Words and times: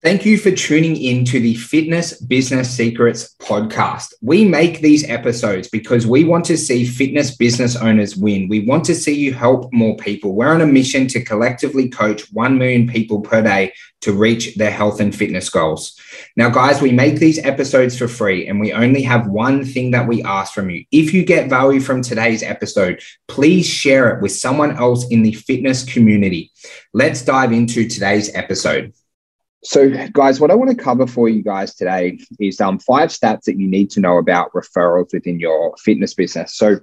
Thank 0.00 0.24
you 0.24 0.38
for 0.38 0.52
tuning 0.52 0.94
in 0.94 1.24
to 1.24 1.40
the 1.40 1.56
Fitness 1.56 2.20
Business 2.20 2.70
Secrets 2.70 3.34
podcast. 3.40 4.14
We 4.22 4.44
make 4.44 4.80
these 4.80 5.02
episodes 5.10 5.66
because 5.66 6.06
we 6.06 6.22
want 6.22 6.44
to 6.44 6.56
see 6.56 6.86
fitness 6.86 7.34
business 7.34 7.74
owners 7.74 8.14
win. 8.14 8.46
We 8.46 8.64
want 8.64 8.84
to 8.84 8.94
see 8.94 9.16
you 9.16 9.34
help 9.34 9.72
more 9.72 9.96
people. 9.96 10.36
We're 10.36 10.54
on 10.54 10.60
a 10.60 10.66
mission 10.66 11.08
to 11.08 11.24
collectively 11.24 11.88
coach 11.88 12.32
1 12.32 12.58
million 12.58 12.86
people 12.86 13.22
per 13.22 13.42
day 13.42 13.72
to 14.02 14.12
reach 14.12 14.54
their 14.54 14.70
health 14.70 15.00
and 15.00 15.12
fitness 15.12 15.50
goals. 15.50 15.98
Now, 16.36 16.48
guys, 16.48 16.80
we 16.80 16.92
make 16.92 17.18
these 17.18 17.44
episodes 17.44 17.98
for 17.98 18.06
free 18.06 18.46
and 18.46 18.60
we 18.60 18.72
only 18.72 19.02
have 19.02 19.26
one 19.26 19.64
thing 19.64 19.90
that 19.90 20.06
we 20.06 20.22
ask 20.22 20.52
from 20.52 20.70
you. 20.70 20.84
If 20.92 21.12
you 21.12 21.24
get 21.24 21.50
value 21.50 21.80
from 21.80 22.02
today's 22.02 22.44
episode, 22.44 23.02
please 23.26 23.66
share 23.66 24.14
it 24.14 24.22
with 24.22 24.30
someone 24.30 24.76
else 24.76 25.08
in 25.08 25.24
the 25.24 25.32
fitness 25.32 25.84
community. 25.84 26.52
Let's 26.94 27.22
dive 27.22 27.50
into 27.50 27.88
today's 27.88 28.32
episode. 28.36 28.92
So, 29.64 29.90
guys, 30.12 30.40
what 30.40 30.50
I 30.50 30.54
want 30.54 30.70
to 30.70 30.76
cover 30.76 31.06
for 31.06 31.28
you 31.28 31.42
guys 31.42 31.74
today 31.74 32.18
is 32.38 32.60
um, 32.60 32.78
five 32.78 33.10
stats 33.10 33.42
that 33.44 33.58
you 33.58 33.66
need 33.66 33.90
to 33.90 34.00
know 34.00 34.18
about 34.18 34.52
referrals 34.52 35.12
within 35.12 35.40
your 35.40 35.74
fitness 35.78 36.14
business. 36.14 36.54
So, 36.54 36.78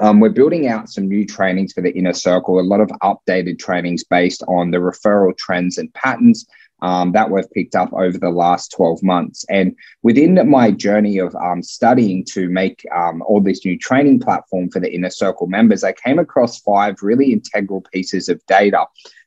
um, 0.00 0.20
we're 0.20 0.30
building 0.30 0.68
out 0.68 0.88
some 0.88 1.08
new 1.08 1.24
trainings 1.24 1.72
for 1.72 1.80
the 1.80 1.96
inner 1.96 2.12
circle, 2.12 2.60
a 2.60 2.62
lot 2.62 2.80
of 2.80 2.88
updated 3.02 3.58
trainings 3.58 4.04
based 4.04 4.42
on 4.44 4.70
the 4.70 4.78
referral 4.78 5.36
trends 5.36 5.78
and 5.78 5.92
patterns 5.94 6.46
um, 6.82 7.12
that 7.12 7.30
we've 7.30 7.50
picked 7.52 7.74
up 7.74 7.92
over 7.92 8.18
the 8.18 8.30
last 8.30 8.72
12 8.72 9.02
months. 9.02 9.44
And 9.48 9.74
within 10.02 10.48
my 10.48 10.70
journey 10.70 11.18
of 11.18 11.34
um, 11.36 11.62
studying 11.62 12.24
to 12.32 12.48
make 12.48 12.84
um, 12.94 13.22
all 13.22 13.40
this 13.40 13.64
new 13.64 13.78
training 13.78 14.20
platform 14.20 14.70
for 14.70 14.80
the 14.80 14.92
inner 14.92 15.10
circle 15.10 15.46
members, 15.46 15.84
I 15.84 15.92
came 15.92 16.18
across 16.18 16.60
five 16.60 16.96
really 17.02 17.32
integral 17.32 17.82
pieces 17.92 18.28
of 18.28 18.44
data 18.46 18.86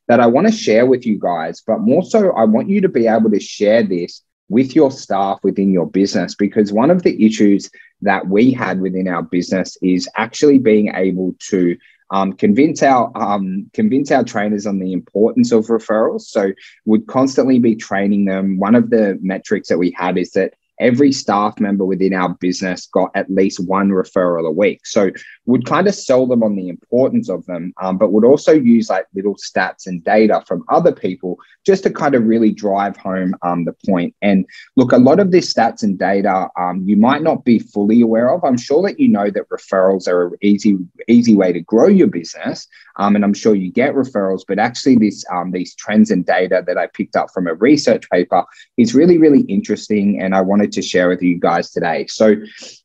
that 0.09 0.20
I 0.20 0.26
want 0.26 0.48
to 0.48 0.54
share 0.54 0.88
with 0.88 1.05
you 1.05 1.20
guys, 1.20 1.62
but 1.66 1.80
more 1.80 2.04
so, 2.04 2.31
I 2.31 2.44
want 2.44 2.67
you 2.67 2.81
to 2.81 2.90
be 2.90 3.08
able 3.08 3.30
to 3.30 3.40
share 3.40 3.84
this 3.84 4.23
with 4.50 4.76
your 4.76 4.90
staff 4.90 5.40
within 5.44 5.72
your 5.72 5.86
business 5.86 6.34
because 6.34 6.73
one 6.73 6.90
of 6.90 7.03
the 7.03 7.23
issues 7.23 7.70
that 8.02 8.28
we 8.28 8.52
had 8.52 8.81
within 8.81 9.08
our 9.08 9.22
business 9.22 9.78
is 9.83 10.09
actually 10.16 10.58
being 10.58 10.92
able 10.95 11.36
to 11.50 11.78
um, 12.11 12.33
convince 12.33 12.81
our 12.81 13.11
um, 13.16 13.70
convince 13.73 14.11
our 14.11 14.23
trainers 14.23 14.66
on 14.66 14.80
the 14.80 14.94
importance 14.94 15.52
of 15.52 15.67
referrals. 15.67 16.22
So, 16.22 16.53
would 16.86 17.05
constantly 17.05 17.59
be 17.59 17.76
training 17.76 18.26
them. 18.26 18.58
One 18.58 18.73
of 18.73 18.89
the 18.89 19.20
metrics 19.22 19.70
that 19.70 19.78
we 19.78 19.92
had 19.95 20.17
is 20.17 20.31
that 20.31 20.55
every 20.80 21.11
staff 21.11 21.59
member 21.59 21.85
within 21.85 22.13
our 22.13 22.30
business 22.35 22.88
got 22.88 23.11
at 23.16 23.30
least 23.30 23.66
one 23.67 23.89
referral 23.89 24.47
a 24.47 24.52
week. 24.52 24.86
So 24.86 25.11
would 25.45 25.66
kind 25.66 25.88
of 25.88 25.95
sell 25.95 26.27
them 26.27 26.44
on 26.44 26.55
the 26.55 26.69
importance 26.69 27.30
of 27.30 27.45
them, 27.45 27.73
um, 27.81 27.97
but 27.97 28.11
would 28.11 28.25
also 28.25 28.53
use 28.53 28.89
like 28.89 29.05
little 29.13 29.36
stats 29.36 29.88
and 29.88 30.03
data 30.03 30.44
from 30.47 30.63
other 30.69 30.91
people 30.91 31.38
just 31.66 31.83
to 31.83 31.89
kind 31.89 32.16
of 32.16 32.25
really 32.25 32.52
drive 32.52 32.95
home 32.97 33.36
um, 33.41 33.66
the 33.66 33.75
point. 33.88 34.16
And 34.21 34.45
look, 34.75 34.91
a 34.91 34.97
lot 34.97 35.19
of 35.19 35.31
this 35.31 35.53
stats 35.53 35.83
and 35.83 35.97
data 35.97 36.49
um, 36.58 36.83
you 36.86 36.95
might 36.95 37.21
not 37.21 37.45
be 37.45 37.59
fully 37.59 38.02
aware 38.02 38.33
of. 38.33 38.43
I'm 38.43 38.58
sure 38.58 38.81
that 38.83 38.99
you 38.99 39.08
know 39.08 39.30
that 39.30 39.49
referrals 39.49 40.08
are 40.08 40.27
an 40.27 40.33
easy 40.41 40.77
easy 41.08 41.36
way 41.36 41.52
to 41.52 41.61
grow 41.61 41.88
your 41.88 42.08
business, 42.08 42.67
um, 42.97 43.16
and 43.16 43.23
I'm 43.23 43.33
sure 43.33 43.55
you 43.55 43.71
get 43.71 43.93
referrals. 43.95 44.41
But 44.47 44.59
actually, 44.59 44.95
this 44.95 45.25
um, 45.31 45.52
these 45.52 45.75
trends 45.75 46.11
and 46.11 46.25
data 46.25 46.64
that 46.66 46.77
I 46.77 46.88
picked 46.88 47.16
up 47.16 47.30
from 47.33 47.47
a 47.47 47.53
research 47.53 48.09
paper 48.09 48.43
is 48.77 48.95
really 48.95 49.17
really 49.17 49.41
interesting, 49.41 50.21
and 50.21 50.36
I 50.36 50.41
wanted 50.41 50.69
to 50.70 50.81
share 50.81 51.09
with 51.09 51.22
you 51.22 51.39
guys 51.39 51.72
today. 51.72 52.08
So 52.08 52.36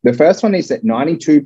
the 0.02 0.12
first 0.12 0.42
one 0.42 0.54
is 0.54 0.68
that 0.68 0.84
92% 0.84 1.44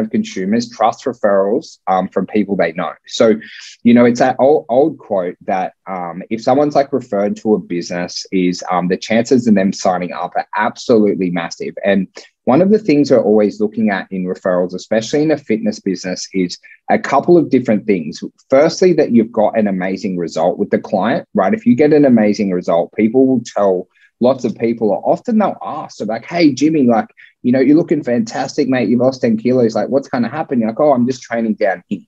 of 0.00 0.10
consumers 0.10 0.44
consumers 0.44 0.68
trust 0.68 1.04
referrals 1.04 1.78
um, 1.86 2.08
from 2.08 2.26
people 2.26 2.56
they 2.56 2.72
know. 2.72 2.92
So, 3.06 3.34
you 3.82 3.94
know, 3.94 4.04
it's 4.04 4.20
that 4.20 4.36
old, 4.38 4.66
old 4.68 4.98
quote 4.98 5.36
that 5.42 5.74
um, 5.86 6.22
if 6.30 6.42
someone's 6.42 6.74
like 6.74 6.92
referred 6.92 7.36
to 7.36 7.54
a 7.54 7.58
business, 7.58 8.26
is 8.32 8.64
um, 8.70 8.88
the 8.88 8.96
chances 8.96 9.46
of 9.46 9.54
them 9.54 9.72
signing 9.72 10.12
up 10.12 10.32
are 10.36 10.46
absolutely 10.56 11.30
massive. 11.30 11.74
And 11.84 12.08
one 12.44 12.60
of 12.60 12.70
the 12.70 12.78
things 12.78 13.10
we're 13.10 13.22
always 13.22 13.60
looking 13.60 13.90
at 13.90 14.06
in 14.10 14.24
referrals, 14.24 14.74
especially 14.74 15.22
in 15.22 15.30
a 15.30 15.38
fitness 15.38 15.80
business, 15.80 16.28
is 16.34 16.58
a 16.90 16.98
couple 16.98 17.38
of 17.38 17.50
different 17.50 17.86
things. 17.86 18.22
Firstly, 18.50 18.92
that 18.94 19.12
you've 19.12 19.32
got 19.32 19.58
an 19.58 19.66
amazing 19.66 20.18
result 20.18 20.58
with 20.58 20.70
the 20.70 20.78
client, 20.78 21.26
right? 21.34 21.54
If 21.54 21.64
you 21.64 21.74
get 21.74 21.92
an 21.92 22.04
amazing 22.04 22.50
result, 22.50 22.92
people 22.94 23.26
will 23.26 23.42
tell 23.44 23.88
lots 24.20 24.44
of 24.44 24.56
people, 24.56 24.90
or 24.90 25.02
often 25.04 25.38
they'll 25.38 25.58
ask, 25.62 25.96
so 25.98 26.04
like, 26.04 26.24
hey, 26.24 26.52
Jimmy, 26.52 26.84
like, 26.84 27.08
you 27.42 27.52
know, 27.52 27.60
you're 27.60 27.76
looking 27.76 28.02
fantastic, 28.02 28.68
mate. 28.68 28.88
You've 28.88 29.00
lost 29.00 29.20
10 29.20 29.36
kilos. 29.36 29.74
Like, 29.74 29.88
what's 29.88 30.08
going 30.08 30.22
to 30.22 30.28
happen? 30.28 30.60
You're 30.60 30.70
like, 30.70 30.80
oh, 30.80 30.92
I'm 30.92 31.06
just 31.06 31.22
training 31.22 31.54
down 31.54 31.82
here. 31.88 32.00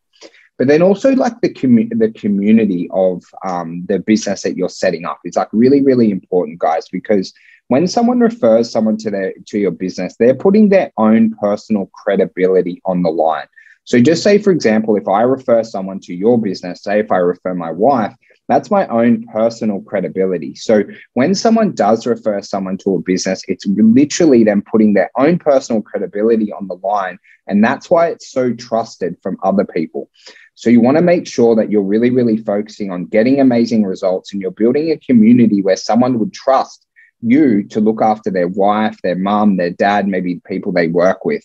But 0.58 0.68
then 0.68 0.80
also 0.80 1.12
like 1.12 1.40
the 1.42 1.52
commu- 1.52 1.98
the 1.98 2.10
community 2.12 2.88
of 2.92 3.22
um, 3.44 3.84
the 3.88 3.98
business 3.98 4.42
that 4.42 4.56
you're 4.56 4.70
setting 4.70 5.04
up 5.04 5.20
is 5.24 5.36
like 5.36 5.48
really, 5.52 5.82
really 5.82 6.10
important, 6.10 6.58
guys, 6.58 6.88
because 6.90 7.34
when 7.68 7.86
someone 7.86 8.20
refers 8.20 8.70
someone 8.70 8.96
to 8.98 9.10
their 9.10 9.34
to 9.48 9.58
your 9.58 9.70
business, 9.70 10.16
they're 10.16 10.34
putting 10.34 10.68
their 10.68 10.92
own 10.96 11.34
personal 11.34 11.90
credibility 11.92 12.80
on 12.86 13.02
the 13.02 13.10
line. 13.10 13.46
So 13.84 14.00
just 14.00 14.22
say, 14.22 14.38
for 14.38 14.50
example, 14.50 14.96
if 14.96 15.06
I 15.06 15.22
refer 15.22 15.62
someone 15.62 16.00
to 16.00 16.14
your 16.14 16.40
business, 16.40 16.82
say 16.82 17.00
if 17.00 17.12
I 17.12 17.18
refer 17.18 17.54
my 17.54 17.70
wife, 17.70 18.14
that's 18.48 18.70
my 18.70 18.86
own 18.86 19.26
personal 19.26 19.80
credibility. 19.80 20.54
So 20.54 20.84
when 21.14 21.34
someone 21.34 21.72
does 21.72 22.06
refer 22.06 22.40
someone 22.42 22.78
to 22.78 22.94
a 22.94 23.00
business, 23.00 23.42
it's 23.48 23.66
literally 23.66 24.44
them 24.44 24.62
putting 24.62 24.94
their 24.94 25.10
own 25.16 25.38
personal 25.38 25.82
credibility 25.82 26.52
on 26.52 26.68
the 26.68 26.76
line. 26.76 27.18
And 27.48 27.62
that's 27.62 27.90
why 27.90 28.08
it's 28.08 28.30
so 28.30 28.52
trusted 28.52 29.16
from 29.22 29.36
other 29.42 29.64
people. 29.64 30.10
So 30.54 30.70
you 30.70 30.80
want 30.80 30.96
to 30.96 31.02
make 31.02 31.26
sure 31.26 31.56
that 31.56 31.70
you're 31.70 31.82
really, 31.82 32.10
really 32.10 32.36
focusing 32.36 32.90
on 32.90 33.06
getting 33.06 33.40
amazing 33.40 33.84
results 33.84 34.32
and 34.32 34.40
you're 34.40 34.52
building 34.52 34.90
a 34.90 34.98
community 34.98 35.60
where 35.60 35.76
someone 35.76 36.18
would 36.18 36.32
trust 36.32 36.86
you 37.20 37.64
to 37.64 37.80
look 37.80 38.00
after 38.00 38.30
their 38.30 38.48
wife, 38.48 38.96
their 39.02 39.16
mom, 39.16 39.56
their 39.56 39.70
dad, 39.70 40.06
maybe 40.06 40.40
people 40.46 40.72
they 40.72 40.88
work 40.88 41.24
with. 41.24 41.44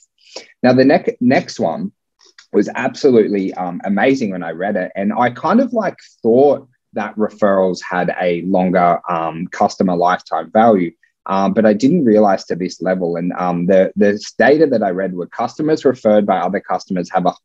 Now, 0.61 0.73
the 0.73 0.85
ne- 0.85 1.17
next 1.19 1.59
one 1.59 1.91
was 2.53 2.69
absolutely 2.75 3.53
um, 3.53 3.81
amazing 3.85 4.31
when 4.31 4.43
I 4.43 4.51
read 4.51 4.75
it. 4.75 4.91
And 4.95 5.13
I 5.13 5.29
kind 5.31 5.59
of 5.59 5.73
like 5.73 5.97
thought 6.21 6.67
that 6.93 7.15
referrals 7.15 7.81
had 7.81 8.13
a 8.19 8.41
longer 8.43 8.99
um, 9.09 9.47
customer 9.47 9.95
lifetime 9.95 10.51
value. 10.51 10.91
Um, 11.27 11.53
but 11.53 11.65
I 11.65 11.73
didn't 11.73 12.05
realize 12.05 12.45
to 12.45 12.55
this 12.55 12.81
level. 12.81 13.15
And 13.15 13.31
um, 13.33 13.67
the, 13.67 13.91
the 13.95 14.19
data 14.37 14.65
that 14.67 14.81
I 14.81 14.89
read 14.89 15.13
were 15.13 15.27
customers 15.27 15.85
referred 15.85 16.25
by 16.25 16.37
other 16.39 16.59
customers 16.59 17.11
have 17.11 17.25
a 17.25 17.35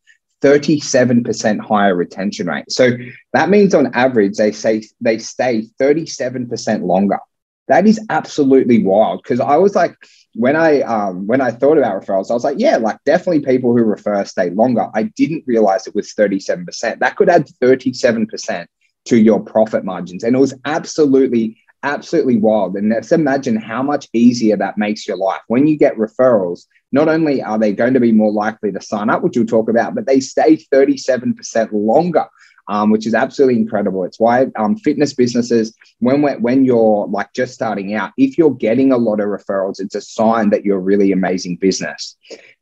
37% 0.41 1.59
higher 1.59 1.95
retention 1.95 2.47
rate. 2.47 2.71
So 2.71 2.91
that 3.33 3.49
means 3.49 3.73
on 3.73 3.93
average, 3.93 4.37
they 4.37 4.51
say 4.51 4.83
they 5.01 5.17
stay 5.17 5.67
37% 5.79 6.83
longer. 6.83 7.19
That 7.67 7.85
is 7.85 7.99
absolutely 8.09 8.83
wild. 8.83 9.21
Because 9.23 9.39
I 9.39 9.57
was 9.57 9.75
like, 9.75 9.95
when 10.35 10.55
I 10.55 10.81
um, 10.81 11.25
when 11.25 11.41
I 11.41 11.51
thought 11.51 11.77
about 11.77 12.01
referrals, 12.01 12.29
I 12.29 12.35
was 12.35 12.43
like, 12.43 12.59
yeah, 12.59 12.77
like 12.77 12.97
definitely 13.05 13.41
people 13.41 13.75
who 13.75 13.83
refer 13.83 14.23
stay 14.23 14.51
longer. 14.51 14.87
I 14.93 15.03
didn't 15.03 15.43
realize 15.47 15.87
it 15.87 15.95
was 15.95 16.13
37%. 16.13 16.99
That 16.99 17.15
could 17.15 17.29
add 17.29 17.47
37% 17.61 18.67
to 19.07 19.17
your 19.17 19.39
profit 19.39 19.83
margins. 19.83 20.23
And 20.23 20.35
it 20.35 20.39
was 20.39 20.53
absolutely, 20.65 21.57
absolutely 21.83 22.37
wild. 22.37 22.75
And 22.75 22.89
let's 22.89 23.11
imagine 23.11 23.55
how 23.55 23.81
much 23.81 24.07
easier 24.13 24.57
that 24.57 24.77
makes 24.77 25.07
your 25.07 25.17
life. 25.17 25.41
When 25.47 25.67
you 25.67 25.77
get 25.77 25.97
referrals, 25.97 26.65
not 26.91 27.07
only 27.07 27.41
are 27.41 27.59
they 27.59 27.73
going 27.73 27.93
to 27.93 27.99
be 27.99 28.11
more 28.11 28.31
likely 28.31 28.71
to 28.71 28.81
sign 28.81 29.09
up, 29.09 29.21
which 29.21 29.37
we'll 29.37 29.45
talk 29.45 29.69
about, 29.69 29.95
but 29.95 30.05
they 30.05 30.19
stay 30.19 30.57
37% 30.57 31.69
longer. 31.71 32.25
Um, 32.69 32.91
which 32.91 33.07
is 33.07 33.13
absolutely 33.13 33.61
incredible. 33.61 34.03
It's 34.03 34.19
why 34.19 34.47
um, 34.57 34.75
fitness 34.75 35.13
businesses, 35.13 35.73
when 35.99 36.21
when 36.41 36.65
you're 36.65 37.07
like 37.07 37.31
just 37.31 37.53
starting 37.53 37.93
out, 37.93 38.11
if 38.17 38.37
you're 38.37 38.53
getting 38.53 38.91
a 38.91 38.97
lot 38.97 39.21
of 39.21 39.27
referrals, 39.27 39.79
it's 39.79 39.95
a 39.95 40.01
sign 40.01 40.49
that 40.49 40.65
you're 40.65 40.79
a 40.79 40.81
really 40.81 41.13
amazing 41.13 41.55
business. 41.55 42.17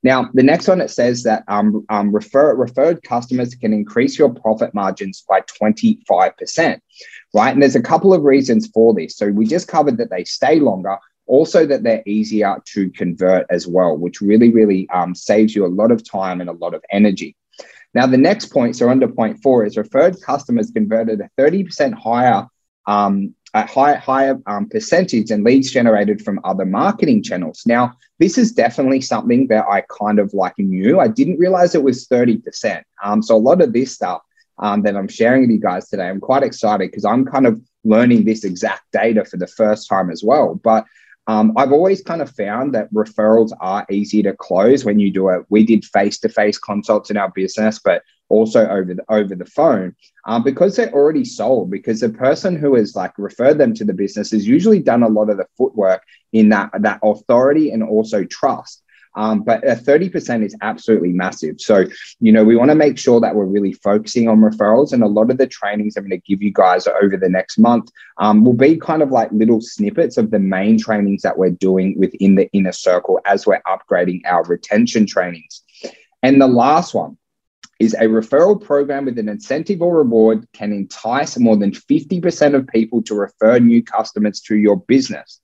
Now, 0.06 0.30
the 0.36 0.44
next 0.44 0.68
one 0.68 0.82
it 0.82 0.92
says 0.92 1.24
that 1.24 1.44
um, 1.48 1.84
um, 1.90 2.12
refer, 2.12 2.54
referred 2.54 3.02
customers 3.02 3.56
can 3.56 3.74
increase 3.74 4.20
your 4.20 4.32
profit 4.32 4.72
margins 4.72 5.26
by 5.28 5.42
25%, 5.42 6.80
right? 7.34 7.52
And 7.52 7.60
there's 7.60 7.76
a 7.76 7.82
couple 7.82 8.14
of 8.14 8.22
reasons 8.22 8.68
for 8.68 8.94
this. 8.94 9.18
So 9.18 9.32
we 9.32 9.48
just 9.48 9.68
covered 9.68 9.98
that 9.98 10.12
they 10.12 10.24
stay 10.24 10.60
longer, 10.60 11.00
also 11.26 11.66
that 11.66 11.82
they're 11.82 12.04
easier 12.06 12.62
to 12.74 12.92
convert 12.92 13.48
as 13.50 13.66
well, 13.66 13.98
which 13.98 14.22
really, 14.22 14.52
really 14.52 14.88
um, 14.92 15.16
saves 15.16 15.56
you 15.56 15.66
a 15.66 15.76
lot 15.82 15.90
of 15.90 16.08
time 16.08 16.40
and 16.40 16.52
a 16.52 16.54
lot 16.54 16.76
of 16.76 16.84
energy. 16.92 17.36
Now, 17.96 18.06
the 18.06 18.16
next 18.16 18.52
point, 18.52 18.76
so 18.76 18.92
under 18.92 19.08
point 19.08 19.42
four, 19.42 19.66
is 19.66 19.76
referred 19.76 20.22
customers 20.22 20.70
converted 20.70 21.20
a 21.20 21.32
30% 21.42 21.96
higher 21.96 22.46
um, 22.86 23.34
a 23.56 23.66
high, 23.66 23.96
higher 23.96 24.38
um, 24.48 24.68
percentage 24.68 25.30
than 25.30 25.46
leads 25.46 25.72
generated 25.72 26.22
from 26.22 26.42
other 26.44 26.66
marketing 26.66 27.24
channels. 27.24 27.64
Now, 27.66 27.94
this 28.20 28.38
is 28.38 28.52
definitely 28.52 29.00
something 29.00 29.48
that 29.48 29.66
I 29.72 29.82
kind 29.98 30.20
of 30.20 30.34
like 30.34 30.60
knew. 30.60 31.00
I 31.00 31.08
didn't 31.08 31.40
realize 31.40 31.74
it 31.74 31.82
was 31.82 32.06
30%. 32.08 32.84
Um, 33.02 33.24
so 33.24 33.36
a 33.36 33.38
lot 33.38 33.62
of 33.62 33.72
this 33.72 33.94
stuff 33.94 34.22
um, 34.60 34.82
that 34.82 34.98
I'm 34.98 35.08
sharing 35.08 35.42
with 35.42 35.52
you 35.52 35.60
guys 35.60 35.88
today, 35.88 36.10
I'm 36.10 36.20
quite 36.20 36.44
excited 36.44 36.92
because 36.92 37.06
I'm 37.06 37.26
kind 37.26 37.48
of 37.48 37.62
learning 37.86 38.26
this 38.26 38.44
exact 38.44 38.84
data 38.92 39.24
for 39.24 39.38
the 39.38 39.48
first 39.48 39.88
time 39.88 40.12
as 40.12 40.22
well. 40.22 40.56
But 40.56 40.86
um, 41.28 41.54
I've 41.56 41.72
always 41.72 42.04
kind 42.04 42.22
of 42.22 42.30
found 42.32 42.76
that 42.76 42.94
referrals 42.94 43.52
are 43.62 43.86
easy 43.90 44.22
to 44.24 44.34
close 44.34 44.84
when 44.84 45.00
you 45.00 45.12
do 45.12 45.30
it. 45.30 45.46
We 45.50 45.66
did 45.66 45.86
face 45.86 46.20
to 46.20 46.30
face 46.30 46.58
consults 46.58 47.10
in 47.10 47.16
our 47.16 47.32
business, 47.32 47.80
but 47.80 48.04
also 48.30 48.68
over 48.68 48.94
the 48.94 49.04
over 49.10 49.36
the 49.36 49.46
phone 49.46 49.96
um, 50.26 50.44
because 50.44 50.76
they're 50.76 50.94
already 50.94 51.26
sold 51.26 51.70
because 51.70 52.00
the 52.00 52.10
person 52.10 52.56
who 52.56 52.76
has 52.76 52.96
like 52.96 53.14
referred 53.18 53.58
them 53.58 53.74
to 53.74 53.86
the 53.86 53.94
business 53.94 54.32
has 54.32 54.48
usually 54.48 54.80
done 54.80 55.04
a 55.04 55.08
lot 55.08 55.30
of 55.30 55.38
the 55.38 55.46
footwork 55.58 56.04
in 56.34 56.50
that 56.50 56.72
that 56.80 57.00
authority 57.04 57.72
and 57.72 57.84
also 57.84 58.24
trust 58.26 58.84
um, 59.16 59.44
but 59.44 59.64
a 59.64 59.76
30% 59.76 60.46
is 60.46 60.56
absolutely 60.62 61.14
massive. 61.14 61.60
So, 61.60 61.86
you 62.20 62.32
know, 62.32 62.44
we 62.44 62.56
want 62.56 62.72
to 62.72 62.76
make 62.76 62.98
sure 62.98 63.20
that 63.22 63.36
we're 63.36 63.46
really 63.46 63.74
focusing 63.74 64.28
on 64.28 64.40
referrals. 64.40 64.92
And 64.92 65.04
a 65.04 65.08
lot 65.08 65.32
of 65.32 65.38
the 65.38 65.48
trainings 65.48 65.96
I'm 65.96 66.04
going 66.04 66.20
to 66.20 66.28
give 66.28 66.42
you 66.42 66.52
guys 66.52 66.88
over 66.88 67.16
the 67.16 67.30
next 67.30 67.58
month 67.58 67.90
um, 68.18 68.44
will 68.44 68.54
be 68.54 68.78
kind 68.78 69.02
of 69.02 69.12
like 69.12 69.32
little 69.32 69.62
snippets 69.62 70.18
of 70.18 70.32
the 70.32 70.40
main 70.40 70.78
trainings 70.78 71.22
that 71.22 71.38
we're 71.38 71.52
doing 71.52 71.96
within 71.98 72.36
the 72.36 72.50
inner 72.52 72.74
circle 72.74 73.20
as 73.26 73.48
we're 73.48 73.62
upgrading 73.68 74.22
our 74.26 74.44
retention 74.44 75.06
trainings. 75.06 75.64
And 76.22 76.42
the 76.42 76.48
last 76.48 76.94
one, 76.94 77.18
is 77.80 77.94
a 77.94 78.06
referral 78.06 78.62
program 78.62 79.06
with 79.06 79.20
an 79.20 79.30
incentive 79.30 79.82
or 79.82 79.98
reward 79.98 80.48
can 80.54 80.72
entice 80.72 81.38
more 81.38 81.58
than 81.58 81.72
50% 81.72 82.56
of 82.56 82.68
people 82.68 83.02
to 83.04 83.16
refer 83.16 83.60
new 83.60 83.84
customers 83.84 84.40
to 84.42 84.56
your 84.56 84.78
business. 84.78 85.42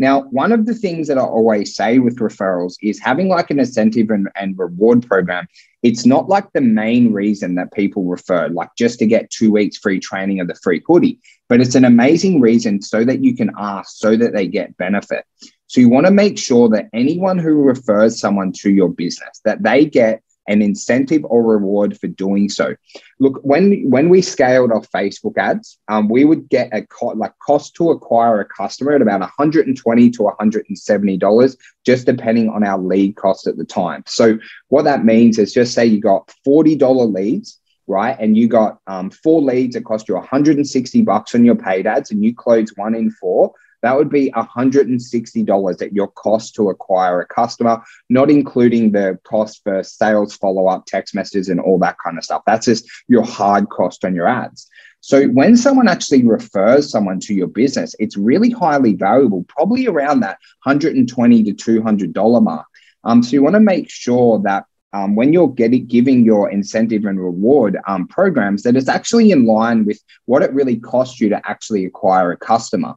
Now, 0.00 0.22
one 0.22 0.52
of 0.52 0.64
the 0.64 0.74
things 0.74 1.08
that 1.08 1.18
I 1.18 1.22
always 1.22 1.74
say 1.74 1.98
with 1.98 2.18
referrals 2.18 2.76
is 2.80 3.00
having 3.00 3.28
like 3.28 3.50
an 3.50 3.58
incentive 3.58 4.10
and, 4.10 4.28
and 4.36 4.56
reward 4.56 5.04
program. 5.06 5.48
It's 5.82 6.06
not 6.06 6.28
like 6.28 6.52
the 6.52 6.60
main 6.60 7.12
reason 7.12 7.56
that 7.56 7.72
people 7.72 8.04
refer, 8.04 8.48
like 8.48 8.70
just 8.76 9.00
to 9.00 9.06
get 9.06 9.30
two 9.30 9.50
weeks 9.50 9.76
free 9.76 9.98
training 9.98 10.38
of 10.38 10.46
the 10.46 10.54
free 10.54 10.82
hoodie, 10.86 11.18
but 11.48 11.60
it's 11.60 11.74
an 11.74 11.84
amazing 11.84 12.40
reason 12.40 12.80
so 12.80 13.04
that 13.04 13.24
you 13.24 13.34
can 13.34 13.50
ask, 13.58 13.96
so 13.96 14.16
that 14.16 14.32
they 14.32 14.46
get 14.46 14.76
benefit. 14.76 15.24
So 15.66 15.80
you 15.80 15.88
want 15.88 16.06
to 16.06 16.12
make 16.12 16.38
sure 16.38 16.68
that 16.70 16.88
anyone 16.92 17.38
who 17.38 17.54
refers 17.54 18.20
someone 18.20 18.52
to 18.52 18.70
your 18.70 18.88
business, 18.88 19.40
that 19.44 19.62
they 19.62 19.84
get 19.84 20.22
an 20.48 20.62
incentive 20.62 21.24
or 21.24 21.42
reward 21.42 21.98
for 21.98 22.08
doing 22.08 22.48
so. 22.48 22.74
Look, 23.20 23.40
when 23.42 23.88
when 23.88 24.08
we 24.08 24.22
scaled 24.22 24.72
our 24.72 24.80
Facebook 24.80 25.36
ads, 25.36 25.78
um, 25.88 26.08
we 26.08 26.24
would 26.24 26.48
get 26.48 26.70
a 26.72 26.82
co- 26.86 27.08
like 27.08 27.32
cost 27.38 27.74
to 27.76 27.90
acquire 27.90 28.40
a 28.40 28.44
customer 28.44 28.92
at 28.92 29.02
about 29.02 29.20
120 29.20 30.10
to 30.10 30.22
170 30.22 31.16
dollars, 31.18 31.56
just 31.84 32.06
depending 32.06 32.48
on 32.48 32.64
our 32.64 32.78
lead 32.78 33.16
cost 33.16 33.46
at 33.46 33.56
the 33.56 33.64
time. 33.64 34.02
So 34.06 34.38
what 34.68 34.82
that 34.84 35.04
means 35.04 35.38
is 35.38 35.52
just 35.52 35.74
say 35.74 35.86
you 35.86 36.00
got 36.00 36.32
40 36.44 36.76
dollar 36.76 37.04
leads 37.06 37.58
right? 37.90 38.18
And 38.20 38.36
you 38.36 38.48
got 38.48 38.80
um, 38.86 39.08
four 39.08 39.40
leads 39.40 39.74
that 39.74 39.86
cost 39.86 40.08
you 40.08 40.14
160 40.14 41.02
bucks 41.02 41.34
on 41.34 41.42
your 41.42 41.56
paid 41.56 41.86
ads, 41.86 42.10
and 42.10 42.22
you 42.22 42.34
close 42.34 42.70
one 42.76 42.94
in 42.94 43.10
four 43.10 43.54
that 43.82 43.96
would 43.96 44.10
be 44.10 44.30
$160 44.32 45.82
at 45.82 45.92
your 45.92 46.08
cost 46.08 46.54
to 46.54 46.70
acquire 46.70 47.20
a 47.20 47.26
customer, 47.26 47.82
not 48.08 48.30
including 48.30 48.92
the 48.92 49.18
cost 49.24 49.62
for 49.62 49.82
sales, 49.82 50.36
follow 50.36 50.66
up, 50.66 50.86
text 50.86 51.14
messages, 51.14 51.48
and 51.48 51.60
all 51.60 51.78
that 51.78 51.96
kind 52.04 52.18
of 52.18 52.24
stuff. 52.24 52.42
That's 52.46 52.66
just 52.66 52.88
your 53.08 53.24
hard 53.24 53.68
cost 53.68 54.04
on 54.04 54.14
your 54.14 54.26
ads. 54.28 54.68
So 55.00 55.28
when 55.28 55.56
someone 55.56 55.88
actually 55.88 56.24
refers 56.24 56.90
someone 56.90 57.20
to 57.20 57.34
your 57.34 57.46
business, 57.46 57.94
it's 57.98 58.16
really 58.16 58.50
highly 58.50 58.94
valuable, 58.94 59.44
probably 59.48 59.86
around 59.86 60.20
that 60.20 60.38
$120 60.66 61.56
to 61.56 61.80
$200 61.80 62.42
mark. 62.42 62.66
Um, 63.04 63.22
so 63.22 63.32
you 63.32 63.42
want 63.42 63.54
to 63.54 63.60
make 63.60 63.88
sure 63.88 64.40
that 64.40 64.64
um, 64.92 65.14
when 65.14 65.32
you're 65.32 65.48
getting 65.48 65.86
giving 65.86 66.24
your 66.24 66.50
incentive 66.50 67.04
and 67.04 67.20
reward 67.20 67.78
um, 67.86 68.08
programs, 68.08 68.62
that 68.62 68.74
it's 68.74 68.88
actually 68.88 69.30
in 69.30 69.44
line 69.44 69.84
with 69.84 70.00
what 70.24 70.42
it 70.42 70.52
really 70.52 70.76
costs 70.76 71.20
you 71.20 71.28
to 71.28 71.40
actually 71.48 71.84
acquire 71.84 72.32
a 72.32 72.36
customer. 72.36 72.94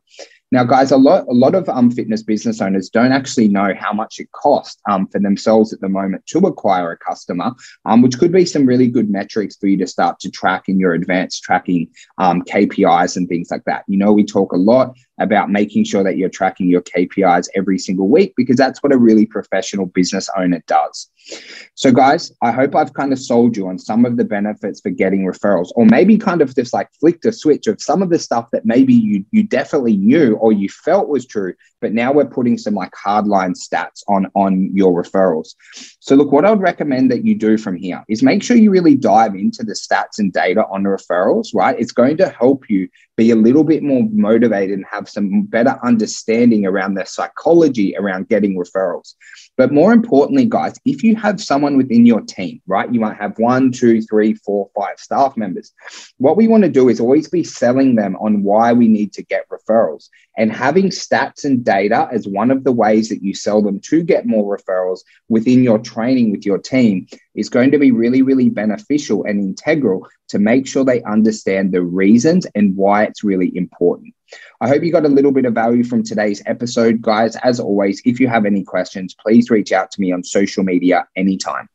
Now, 0.53 0.65
guys, 0.65 0.91
a 0.91 0.97
lot 0.97 1.25
a 1.29 1.33
lot 1.33 1.55
of 1.55 1.69
um, 1.69 1.89
fitness 1.89 2.23
business 2.23 2.61
owners 2.61 2.89
don't 2.89 3.13
actually 3.13 3.47
know 3.47 3.73
how 3.79 3.93
much 3.93 4.19
it 4.19 4.29
costs 4.33 4.81
um, 4.89 5.07
for 5.07 5.19
themselves 5.19 5.71
at 5.71 5.79
the 5.79 5.87
moment 5.87 6.25
to 6.27 6.39
acquire 6.39 6.91
a 6.91 6.97
customer, 6.97 7.53
um, 7.85 8.01
which 8.01 8.19
could 8.19 8.33
be 8.33 8.45
some 8.45 8.65
really 8.65 8.87
good 8.87 9.09
metrics 9.09 9.55
for 9.55 9.67
you 9.67 9.77
to 9.77 9.87
start 9.87 10.19
to 10.19 10.29
track 10.29 10.67
in 10.67 10.77
your 10.77 10.93
advanced 10.93 11.43
tracking 11.43 11.87
um, 12.17 12.41
KPIs 12.41 13.15
and 13.15 13.29
things 13.29 13.49
like 13.49 13.63
that. 13.63 13.85
You 13.87 13.97
know, 13.97 14.11
we 14.11 14.25
talk 14.25 14.51
a 14.51 14.57
lot 14.57 14.97
about 15.21 15.49
making 15.49 15.85
sure 15.85 16.03
that 16.03 16.17
you're 16.17 16.27
tracking 16.27 16.67
your 16.67 16.81
KPIs 16.81 17.47
every 17.55 17.77
single 17.77 18.09
week 18.09 18.33
because 18.35 18.57
that's 18.57 18.83
what 18.83 18.91
a 18.91 18.97
really 18.97 19.25
professional 19.25 19.85
business 19.85 20.29
owner 20.37 20.61
does. 20.67 21.09
So, 21.75 21.91
guys, 21.91 22.31
I 22.41 22.51
hope 22.51 22.75
I've 22.75 22.93
kind 22.93 23.13
of 23.13 23.19
sold 23.19 23.55
you 23.55 23.67
on 23.67 23.79
some 23.79 24.05
of 24.05 24.17
the 24.17 24.25
benefits 24.25 24.81
for 24.81 24.89
getting 24.89 25.25
referrals, 25.25 25.69
or 25.75 25.85
maybe 25.85 26.17
kind 26.17 26.41
of 26.41 26.53
just 26.53 26.73
like 26.73 26.89
flicked 26.99 27.25
a 27.25 27.31
switch 27.31 27.67
of 27.67 27.81
some 27.81 28.01
of 28.01 28.09
the 28.09 28.19
stuff 28.19 28.49
that 28.51 28.65
maybe 28.65 28.93
you 28.93 29.25
you 29.31 29.43
definitely 29.43 29.97
knew 29.97 30.35
or 30.35 30.51
you 30.51 30.69
felt 30.69 31.07
was 31.07 31.25
true, 31.25 31.53
but 31.79 31.93
now 31.93 32.11
we're 32.11 32.25
putting 32.25 32.57
some 32.57 32.75
like 32.75 32.91
hardline 32.91 33.55
stats 33.55 34.03
on 34.07 34.27
on 34.35 34.75
your 34.75 34.91
referrals. 34.91 35.55
So, 35.99 36.15
look, 36.15 36.31
what 36.31 36.45
I 36.45 36.51
would 36.51 36.61
recommend 36.61 37.09
that 37.11 37.25
you 37.25 37.35
do 37.35 37.57
from 37.57 37.77
here 37.77 38.03
is 38.09 38.21
make 38.21 38.43
sure 38.43 38.57
you 38.57 38.69
really 38.69 38.95
dive 38.95 39.35
into 39.35 39.63
the 39.63 39.73
stats 39.73 40.19
and 40.19 40.31
data 40.33 40.65
on 40.67 40.83
the 40.83 40.89
referrals. 40.89 41.47
Right, 41.55 41.79
it's 41.79 41.93
going 41.93 42.17
to 42.17 42.29
help 42.29 42.69
you 42.69 42.89
be 43.21 43.29
a 43.29 43.35
little 43.35 43.63
bit 43.63 43.83
more 43.83 44.01
motivated 44.11 44.75
and 44.75 44.85
have 44.89 45.07
some 45.07 45.43
better 45.43 45.77
understanding 45.83 46.65
around 46.65 46.95
their 46.95 47.05
psychology 47.05 47.95
around 47.95 48.27
getting 48.29 48.57
referrals. 48.57 49.13
But 49.57 49.71
more 49.71 49.93
importantly, 49.93 50.45
guys, 50.45 50.73
if 50.85 51.03
you 51.03 51.15
have 51.17 51.39
someone 51.39 51.77
within 51.77 52.03
your 52.07 52.21
team, 52.21 52.63
right, 52.65 52.91
you 52.91 52.99
might 52.99 53.17
have 53.17 53.37
one, 53.37 53.71
two, 53.71 54.01
three, 54.01 54.33
four, 54.33 54.71
five 54.75 54.97
staff 54.97 55.37
members. 55.37 55.71
What 56.17 56.35
we 56.35 56.47
want 56.47 56.63
to 56.63 56.69
do 56.69 56.89
is 56.89 56.99
always 56.99 57.29
be 57.29 57.43
selling 57.43 57.95
them 57.95 58.15
on 58.15 58.41
why 58.41 58.73
we 58.73 58.87
need 58.87 59.13
to 59.13 59.23
get 59.23 59.47
referrals 59.49 60.09
and 60.35 60.51
having 60.51 60.87
stats 60.87 61.45
and 61.45 61.63
data 61.63 62.09
as 62.11 62.27
one 62.27 62.49
of 62.49 62.63
the 62.63 62.71
ways 62.71 63.09
that 63.09 63.21
you 63.21 63.35
sell 63.35 63.61
them 63.61 63.79
to 63.81 64.01
get 64.01 64.25
more 64.25 64.57
referrals 64.57 65.01
within 65.29 65.61
your 65.61 65.77
training 65.77 66.31
with 66.31 66.43
your 66.43 66.57
team 66.57 67.05
is 67.35 67.49
going 67.49 67.71
to 67.71 67.79
be 67.79 67.91
really, 67.91 68.21
really 68.21 68.49
beneficial 68.49 69.23
and 69.23 69.39
integral 69.39 70.07
to 70.29 70.39
make 70.39 70.67
sure 70.67 70.83
they 70.83 71.01
understand 71.03 71.71
the 71.71 71.81
reasons 71.81 72.45
and 72.55 72.75
why 72.75 73.03
it's 73.03 73.23
really 73.23 73.55
important. 73.55 74.13
I 74.61 74.67
hope 74.67 74.83
you 74.83 74.91
got 74.91 75.05
a 75.05 75.09
little 75.09 75.31
bit 75.31 75.45
of 75.45 75.53
value 75.53 75.83
from 75.83 76.03
today's 76.03 76.41
episode, 76.45 77.01
guys. 77.01 77.35
As 77.37 77.59
always, 77.59 78.01
if 78.05 78.19
you 78.19 78.27
have 78.27 78.45
any 78.45 78.63
questions, 78.63 79.13
please 79.13 79.49
reach 79.49 79.71
out 79.71 79.91
to 79.91 80.01
me 80.01 80.11
on 80.11 80.23
social 80.23 80.63
media 80.63 81.07
anytime. 81.15 81.67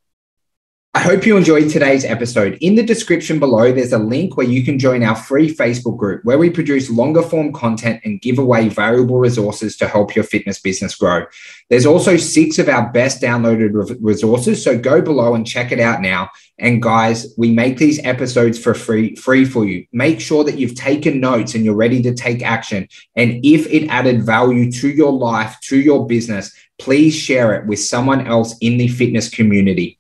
I 0.97 1.01
hope 1.01 1.27
you 1.27 1.37
enjoyed 1.37 1.69
today's 1.69 2.07
episode. 2.07 2.57
In 2.63 2.75
the 2.75 2.83
description 2.83 3.39
below, 3.39 3.71
there's 3.71 3.93
a 3.93 3.99
link 3.99 4.39
where 4.39 4.47
you 4.47 4.65
can 4.65 4.79
join 4.79 5.03
our 5.03 5.15
free 5.15 5.55
Facebook 5.55 5.99
group 5.99 6.25
where 6.25 6.39
we 6.39 6.49
produce 6.49 6.89
longer 6.89 7.21
form 7.21 7.53
content 7.53 8.01
and 8.07 8.19
give 8.19 8.39
away 8.39 8.71
valuable 8.71 9.19
resources 9.19 9.77
to 9.77 9.89
help 9.89 10.17
your 10.17 10.25
fitness 10.25 10.59
business 10.59 10.95
grow. 10.95 11.27
There's 11.69 11.85
also 11.85 12.17
six 12.17 12.59
of 12.59 12.71
our 12.71 12.91
best 12.93 13.21
downloaded 13.21 13.99
resources. 14.01 14.65
So 14.65 14.79
go 14.79 15.03
below 15.03 15.35
and 15.35 15.47
check 15.47 15.71
it 15.71 15.81
out 15.81 16.01
now. 16.01 16.31
And 16.59 16.83
guys, 16.83 17.35
we 17.37 17.53
make 17.53 17.77
these 17.77 18.03
episodes 18.03 18.59
for 18.59 18.73
free, 18.73 19.17
free 19.17 19.45
for 19.45 19.67
you. 19.67 19.85
Make 19.93 20.19
sure 20.19 20.45
that 20.45 20.59
you've 20.59 20.77
taken 20.77 21.21
notes 21.21 21.55
and 21.55 21.63
you're 21.63 21.75
ready 21.75 22.01
to 22.05 22.15
take 22.15 22.43
action. 22.43 22.89
And 23.15 23.45
if 23.45 23.67
it 23.67 23.89
added 23.89 24.25
value 24.25 24.73
to 24.73 24.89
your 24.89 25.13
life, 25.13 25.61
to 25.65 25.79
your 25.79 26.07
business, 26.07 26.55
please 26.79 27.15
share 27.15 27.55
it 27.55 27.67
with 27.67 27.81
someone 27.81 28.26
else 28.26 28.57
in 28.62 28.79
the 28.79 28.88
fitness 28.88 29.29
community. 29.29 29.99